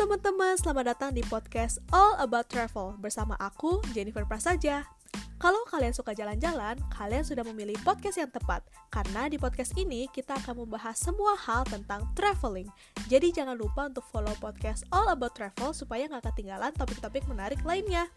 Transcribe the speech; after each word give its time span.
teman-teman, 0.00 0.56
selamat 0.56 0.96
datang 0.96 1.10
di 1.12 1.20
podcast 1.28 1.76
All 1.92 2.16
About 2.16 2.48
Travel 2.48 2.96
bersama 3.04 3.36
aku, 3.36 3.84
Jennifer 3.92 4.24
Prasaja. 4.24 4.88
Kalau 5.36 5.60
kalian 5.68 5.92
suka 5.92 6.16
jalan-jalan, 6.16 6.80
kalian 6.96 7.20
sudah 7.20 7.44
memilih 7.44 7.76
podcast 7.84 8.16
yang 8.16 8.32
tepat. 8.32 8.64
Karena 8.88 9.28
di 9.28 9.36
podcast 9.36 9.76
ini 9.76 10.08
kita 10.08 10.40
akan 10.40 10.64
membahas 10.64 10.96
semua 10.96 11.36
hal 11.44 11.68
tentang 11.68 12.08
traveling. 12.16 12.72
Jadi 13.12 13.28
jangan 13.28 13.60
lupa 13.60 13.92
untuk 13.92 14.00
follow 14.08 14.32
podcast 14.40 14.88
All 14.88 15.12
About 15.12 15.36
Travel 15.36 15.76
supaya 15.76 16.08
nggak 16.08 16.32
ketinggalan 16.32 16.72
topik-topik 16.80 17.28
menarik 17.28 17.60
lainnya. 17.60 18.08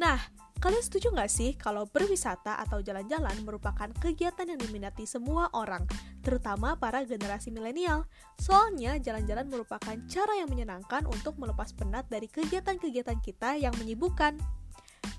Nah, 0.00 0.24
kalian 0.60 0.84
setuju 0.84 1.08
nggak 1.16 1.32
sih 1.32 1.56
kalau 1.56 1.88
berwisata 1.88 2.60
atau 2.60 2.84
jalan-jalan 2.84 3.32
merupakan 3.48 3.88
kegiatan 3.96 4.44
yang 4.44 4.60
diminati 4.60 5.08
semua 5.08 5.48
orang, 5.56 5.88
terutama 6.20 6.76
para 6.76 7.00
generasi 7.08 7.48
milenial? 7.48 8.04
Soalnya, 8.36 9.00
jalan-jalan 9.00 9.48
merupakan 9.48 9.96
cara 10.04 10.36
yang 10.36 10.52
menyenangkan 10.52 11.08
untuk 11.08 11.40
melepas 11.40 11.72
penat 11.72 12.04
dari 12.12 12.28
kegiatan-kegiatan 12.28 13.18
kita 13.24 13.56
yang 13.56 13.72
menyibukkan. 13.80 14.36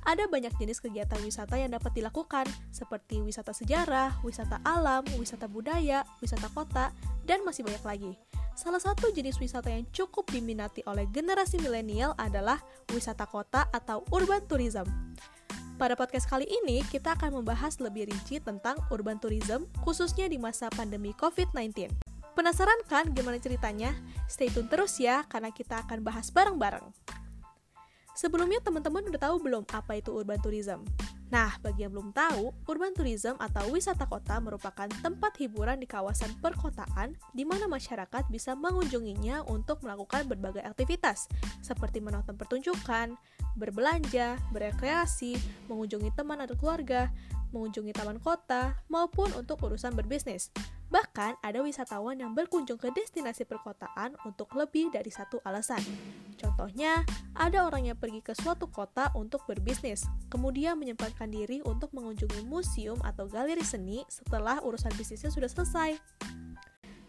Ada 0.05 0.29
banyak 0.29 0.53
jenis 0.61 0.81
kegiatan 0.81 1.17
wisata 1.25 1.57
yang 1.57 1.73
dapat 1.73 1.93
dilakukan, 1.93 2.45
seperti 2.69 3.21
wisata 3.21 3.53
sejarah, 3.53 4.21
wisata 4.21 4.61
alam, 4.61 5.01
wisata 5.17 5.49
budaya, 5.49 6.05
wisata 6.21 6.49
kota, 6.53 6.93
dan 7.25 7.41
masih 7.41 7.65
banyak 7.65 7.83
lagi. 7.85 8.13
Salah 8.61 8.77
satu 8.77 9.09
jenis 9.09 9.41
wisata 9.41 9.73
yang 9.73 9.89
cukup 9.89 10.29
diminati 10.29 10.85
oleh 10.85 11.09
generasi 11.09 11.57
milenial 11.57 12.13
adalah 12.13 12.61
wisata 12.93 13.25
kota 13.25 13.65
atau 13.73 14.05
urban 14.13 14.37
tourism. 14.45 14.85
Pada 15.81 15.97
podcast 15.97 16.29
kali 16.29 16.45
ini, 16.45 16.85
kita 16.85 17.17
akan 17.17 17.41
membahas 17.41 17.81
lebih 17.81 18.13
rinci 18.13 18.37
tentang 18.37 18.77
urban 18.93 19.17
tourism, 19.17 19.65
khususnya 19.81 20.29
di 20.29 20.37
masa 20.37 20.69
pandemi 20.77 21.09
COVID-19. 21.17 21.89
Penasaran 22.37 22.77
kan 22.85 23.09
gimana 23.17 23.41
ceritanya? 23.41 23.97
Stay 24.29 24.53
tune 24.53 24.69
terus 24.69 25.01
ya, 25.01 25.25
karena 25.25 25.49
kita 25.49 25.81
akan 25.81 26.05
bahas 26.05 26.29
bareng-bareng. 26.29 26.85
Sebelumnya 28.21 28.61
teman-teman 28.61 29.01
udah 29.09 29.17
tahu 29.17 29.41
belum 29.41 29.65
apa 29.73 29.97
itu 29.97 30.13
urban 30.13 30.37
tourism? 30.37 30.85
Nah, 31.33 31.57
bagi 31.57 31.89
yang 31.89 31.97
belum 31.97 32.13
tahu, 32.13 32.53
urban 32.69 32.93
tourism 32.93 33.33
atau 33.41 33.73
wisata 33.73 34.05
kota 34.05 34.37
merupakan 34.37 34.85
tempat 35.01 35.33
hiburan 35.41 35.81
di 35.81 35.89
kawasan 35.89 36.29
perkotaan 36.37 37.17
di 37.33 37.49
mana 37.49 37.65
masyarakat 37.65 38.29
bisa 38.29 38.53
mengunjunginya 38.53 39.41
untuk 39.49 39.81
melakukan 39.81 40.29
berbagai 40.29 40.61
aktivitas, 40.61 41.25
seperti 41.65 41.97
menonton 41.97 42.37
pertunjukan, 42.37 43.17
berbelanja, 43.57 44.37
berekreasi, 44.53 45.41
mengunjungi 45.65 46.13
teman 46.13 46.45
atau 46.45 46.53
keluarga, 46.53 47.09
mengunjungi 47.51 47.93
taman 47.95 48.19
kota, 48.19 48.79
maupun 48.91 49.31
untuk 49.37 49.61
urusan 49.63 49.95
berbisnis. 49.95 50.51
Bahkan 50.91 51.39
ada 51.39 51.63
wisatawan 51.63 52.19
yang 52.19 52.35
berkunjung 52.35 52.75
ke 52.75 52.91
destinasi 52.91 53.47
perkotaan 53.47 54.19
untuk 54.27 54.51
lebih 54.59 54.91
dari 54.91 55.07
satu 55.07 55.39
alasan. 55.47 55.79
Contohnya, 56.35 57.07
ada 57.31 57.63
orang 57.63 57.87
yang 57.87 57.95
pergi 57.95 58.19
ke 58.19 58.35
suatu 58.35 58.67
kota 58.67 59.07
untuk 59.15 59.47
berbisnis, 59.47 60.03
kemudian 60.27 60.75
menyempatkan 60.75 61.31
diri 61.31 61.63
untuk 61.63 61.95
mengunjungi 61.95 62.43
museum 62.43 62.99
atau 63.07 63.23
galeri 63.31 63.63
seni 63.63 64.03
setelah 64.11 64.59
urusan 64.59 64.91
bisnisnya 64.99 65.31
sudah 65.31 65.47
selesai. 65.47 65.95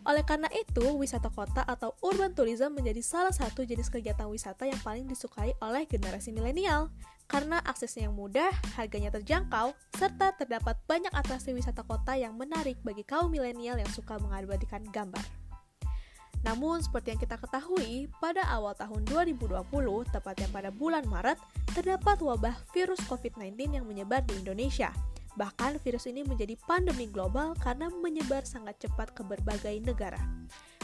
Oleh 0.02 0.27
karena 0.27 0.50
itu, 0.50 0.82
wisata 0.98 1.30
kota 1.30 1.62
atau 1.62 1.94
urban 2.02 2.34
tourism 2.34 2.74
menjadi 2.74 2.98
salah 3.02 3.30
satu 3.30 3.62
jenis 3.62 3.86
kegiatan 3.86 4.27
wisata 4.27 4.66
yang 4.66 4.78
paling 4.82 5.06
disukai 5.06 5.54
oleh 5.62 5.86
generasi 5.86 6.34
milenial. 6.34 6.90
Karena 7.33 7.64
aksesnya 7.64 8.12
yang 8.12 8.14
mudah, 8.14 8.52
harganya 8.77 9.08
terjangkau, 9.08 9.72
serta 9.97 10.36
terdapat 10.36 10.77
banyak 10.84 11.08
atraksi 11.16 11.56
wisata 11.56 11.80
kota 11.80 12.12
yang 12.12 12.36
menarik 12.36 12.77
bagi 12.84 13.08
kaum 13.08 13.33
milenial 13.33 13.80
yang 13.80 13.89
suka 13.89 14.20
mengabadikan 14.20 14.84
gambar. 14.92 15.24
Namun, 16.44 16.84
seperti 16.84 17.16
yang 17.16 17.20
kita 17.22 17.41
ketahui, 17.41 18.12
pada 18.20 18.44
awal 18.52 18.77
tahun 18.77 19.08
2020, 19.08 19.64
tepatnya 20.12 20.48
pada 20.52 20.68
bulan 20.68 21.08
Maret, 21.08 21.40
terdapat 21.73 22.20
wabah 22.20 22.52
virus 22.77 23.01
COVID-19 23.08 23.80
yang 23.80 23.89
menyebar 23.89 24.20
di 24.29 24.36
Indonesia– 24.36 24.92
Bahkan 25.33 25.80
virus 25.80 26.05
ini 26.05 26.20
menjadi 26.24 26.61
pandemi 26.68 27.08
global 27.08 27.56
karena 27.56 27.89
menyebar 27.89 28.45
sangat 28.45 28.85
cepat 28.85 29.17
ke 29.17 29.24
berbagai 29.24 29.80
negara. 29.80 30.20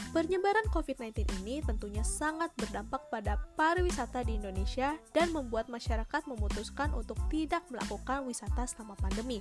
Penyebaran 0.09 0.65
COVID-19 0.73 1.21
ini 1.45 1.61
tentunya 1.61 2.01
sangat 2.01 2.49
berdampak 2.57 3.13
pada 3.13 3.37
pariwisata 3.53 4.25
di 4.25 4.41
Indonesia 4.41 4.97
dan 5.13 5.29
membuat 5.29 5.69
masyarakat 5.69 6.25
memutuskan 6.25 6.89
untuk 6.97 7.21
tidak 7.29 7.61
melakukan 7.69 8.25
wisata 8.25 8.65
selama 8.65 8.97
pandemi. 8.97 9.37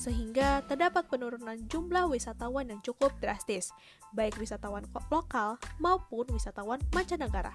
Sehingga 0.00 0.64
terdapat 0.64 1.12
penurunan 1.12 1.60
jumlah 1.68 2.08
wisatawan 2.08 2.72
yang 2.72 2.80
cukup 2.80 3.12
drastis, 3.20 3.68
baik 4.16 4.40
wisatawan 4.40 4.88
lokal 5.12 5.60
maupun 5.76 6.24
wisatawan 6.32 6.80
mancanegara. 6.96 7.52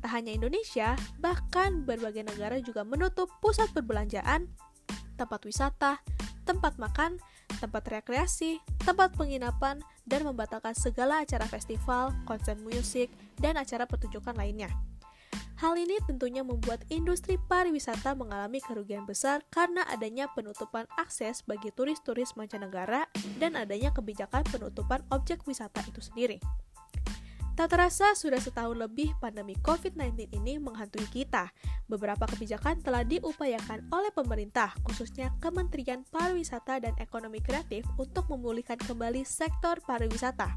Tak 0.00 0.08
hanya 0.08 0.32
Indonesia, 0.32 0.96
bahkan 1.20 1.84
berbagai 1.84 2.32
negara 2.32 2.64
juga 2.64 2.80
menutup 2.80 3.28
pusat 3.44 3.68
perbelanjaan 3.76 4.48
tempat 5.20 5.44
wisata, 5.44 6.00
tempat 6.48 6.80
makan, 6.80 7.20
tempat 7.60 7.84
rekreasi, 7.86 8.58
tempat 8.82 9.14
penginapan, 9.14 9.84
dan 10.08 10.26
membatalkan 10.26 10.74
segala 10.74 11.22
acara 11.22 11.46
festival, 11.46 12.14
konser 12.26 12.58
musik, 12.60 13.10
dan 13.38 13.58
acara 13.58 13.86
pertunjukan 13.86 14.34
lainnya. 14.34 14.70
Hal 15.62 15.78
ini 15.78 15.94
tentunya 16.02 16.42
membuat 16.42 16.82
industri 16.90 17.38
pariwisata 17.38 18.18
mengalami 18.18 18.58
kerugian 18.58 19.06
besar 19.06 19.46
karena 19.46 19.86
adanya 19.86 20.26
penutupan 20.34 20.90
akses 20.98 21.46
bagi 21.46 21.70
turis-turis 21.70 22.34
mancanegara 22.34 23.06
dan 23.38 23.54
adanya 23.54 23.94
kebijakan 23.94 24.42
penutupan 24.50 25.06
objek 25.14 25.46
wisata 25.46 25.78
itu 25.86 26.02
sendiri. 26.02 26.42
Tak 27.52 27.68
terasa 27.68 28.16
sudah 28.16 28.40
setahun 28.40 28.72
lebih 28.72 29.12
pandemi 29.20 29.52
COVID-19 29.60 30.32
ini 30.32 30.56
menghantui 30.56 31.04
kita. 31.12 31.52
Beberapa 31.84 32.24
kebijakan 32.24 32.80
telah 32.80 33.04
diupayakan 33.04 33.92
oleh 33.92 34.08
pemerintah, 34.08 34.72
khususnya 34.88 35.28
Kementerian 35.36 36.00
Pariwisata 36.08 36.80
dan 36.80 36.96
Ekonomi 36.96 37.44
Kreatif 37.44 37.84
untuk 38.00 38.24
memulihkan 38.32 38.80
kembali 38.80 39.20
sektor 39.28 39.76
pariwisata. 39.84 40.56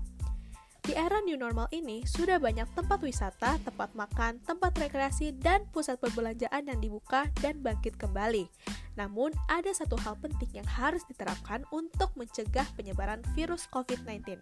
Di 0.86 0.96
era 0.96 1.20
new 1.26 1.36
normal 1.36 1.68
ini, 1.76 2.08
sudah 2.08 2.40
banyak 2.40 2.70
tempat 2.78 3.02
wisata, 3.04 3.58
tempat 3.66 3.92
makan, 3.98 4.40
tempat 4.46 4.72
rekreasi, 4.80 5.36
dan 5.36 5.66
pusat 5.74 6.00
perbelanjaan 6.00 6.70
yang 6.70 6.80
dibuka 6.80 7.28
dan 7.42 7.60
bangkit 7.60 8.00
kembali. 8.00 8.48
Namun, 8.96 9.36
ada 9.52 9.74
satu 9.74 10.00
hal 10.00 10.16
penting 10.22 10.64
yang 10.64 10.68
harus 10.70 11.04
diterapkan 11.10 11.66
untuk 11.76 12.14
mencegah 12.16 12.70
penyebaran 12.78 13.20
virus 13.34 13.68
COVID-19. 13.74 14.40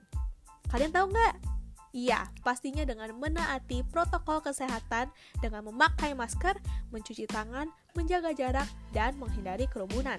Kalian 0.68 0.92
tahu 0.92 1.10
nggak? 1.16 1.53
Iya, 1.94 2.26
pastinya 2.42 2.82
dengan 2.90 3.14
menaati 3.22 3.86
protokol 3.86 4.42
kesehatan 4.42 5.14
dengan 5.46 5.62
memakai 5.70 6.18
masker, 6.18 6.58
mencuci 6.90 7.30
tangan, 7.30 7.70
menjaga 7.94 8.34
jarak, 8.34 8.66
dan 8.98 9.14
menghindari 9.22 9.70
kerumunan. 9.70 10.18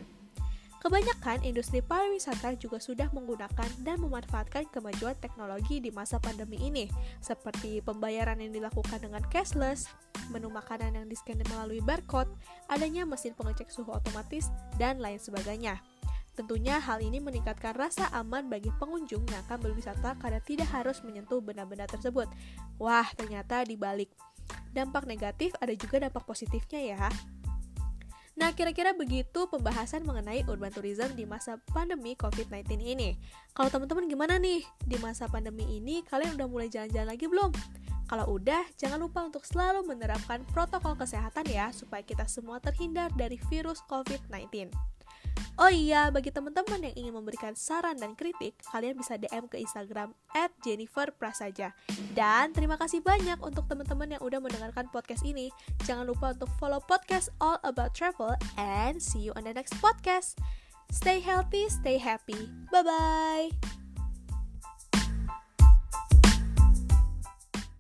Kebanyakan 0.79 1.43
industri 1.49 1.81
pariwisata 1.81 2.61
juga 2.61 2.77
sudah 2.77 3.09
menggunakan 3.11 3.67
dan 3.83 4.05
memanfaatkan 4.05 4.69
kemajuan 4.69 5.17
teknologi 5.17 5.81
di 5.81 5.89
masa 5.89 6.21
pandemi 6.21 6.61
ini, 6.61 6.87
seperti 7.25 7.81
pembayaran 7.81 8.37
yang 8.39 8.53
dilakukan 8.53 9.01
dengan 9.01 9.25
cashless, 9.33 9.89
menu 10.29 10.53
makanan 10.53 10.95
yang 10.95 11.07
di-scan 11.09 11.41
melalui 11.49 11.81
barcode, 11.81 12.29
adanya 12.69 13.09
mesin 13.09 13.33
pengecek 13.33 13.73
suhu 13.73 13.97
otomatis, 13.97 14.53
dan 14.77 15.01
lain 15.01 15.17
sebagainya. 15.17 15.81
Tentunya 16.35 16.83
hal 16.83 16.99
ini 16.99 17.23
meningkatkan 17.23 17.79
rasa 17.79 18.11
aman 18.11 18.51
bagi 18.51 18.71
pengunjung 18.83 19.23
yang 19.31 19.41
akan 19.47 19.59
berwisata 19.71 20.19
karena 20.19 20.43
tidak 20.43 20.67
harus 20.75 20.99
menyentuh 21.07 21.39
benda-benda 21.39 21.87
tersebut. 21.87 22.27
Wah, 22.83 23.07
ternyata 23.15 23.63
di 23.63 23.79
balik 23.79 24.11
dampak 24.75 25.07
negatif 25.07 25.55
ada 25.63 25.71
juga 25.79 26.03
dampak 26.03 26.27
positifnya 26.27 26.81
ya. 26.83 27.07
Nah, 28.35 28.51
kira-kira 28.51 28.91
begitu 28.99 29.47
pembahasan 29.47 30.03
mengenai 30.03 30.43
urban 30.51 30.75
tourism 30.75 31.15
di 31.15 31.23
masa 31.23 31.55
pandemi 31.71 32.19
COVID-19 32.19 32.83
ini. 32.83 33.15
Kalau 33.55 33.71
teman-teman 33.71 34.11
gimana 34.11 34.43
nih? 34.43 34.67
Di 34.83 34.99
masa 34.99 35.31
pandemi 35.31 35.79
ini, 35.79 36.03
kalian 36.03 36.35
udah 36.35 36.51
mulai 36.51 36.67
jalan-jalan 36.67 37.15
lagi 37.15 37.31
belum? 37.31 37.55
Kalau 38.11 38.27
udah, 38.35 38.67
jangan 38.75 38.99
lupa 38.99 39.23
untuk 39.23 39.47
selalu 39.47 39.87
menerapkan 39.87 40.43
protokol 40.51 40.99
kesehatan 40.99 41.47
ya, 41.47 41.71
supaya 41.71 42.03
kita 42.03 42.27
semua 42.27 42.59
terhindar 42.59 43.15
dari 43.15 43.39
virus 43.47 43.79
COVID-19. 43.87 44.75
Oh 45.55 45.71
iya, 45.71 46.11
bagi 46.11 46.35
teman-teman 46.35 46.91
yang 46.91 46.95
ingin 46.99 47.15
memberikan 47.15 47.55
saran 47.55 47.95
dan 47.95 48.19
kritik, 48.19 48.59
kalian 48.75 48.99
bisa 48.99 49.15
DM 49.15 49.47
ke 49.47 49.63
Instagram 49.63 50.11
at. 50.35 50.51
Dan 52.15 52.51
terima 52.51 52.75
kasih 52.75 52.99
banyak 52.99 53.39
untuk 53.39 53.71
teman-teman 53.71 54.19
yang 54.19 54.23
udah 54.23 54.43
mendengarkan 54.43 54.91
podcast 54.91 55.23
ini. 55.23 55.55
Jangan 55.87 56.11
lupa 56.11 56.35
untuk 56.35 56.51
follow 56.59 56.83
podcast 56.83 57.31
All 57.39 57.63
About 57.63 57.95
Travel 57.95 58.35
and 58.59 58.99
see 58.99 59.23
you 59.23 59.33
on 59.39 59.47
the 59.47 59.55
next 59.55 59.79
podcast. 59.79 60.35
Stay 60.91 61.23
healthy, 61.23 61.71
stay 61.71 62.03
happy. 62.03 62.51
Bye-bye. 62.75 63.84